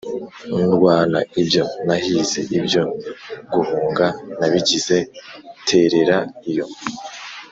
[0.67, 2.83] Ndwana ibyo nahize, ibyo
[3.53, 4.05] guhunga
[4.37, 4.97] nabigize
[5.67, 6.17] terera
[6.49, 6.65] iyo,